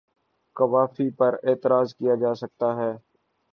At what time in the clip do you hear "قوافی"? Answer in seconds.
0.55-1.07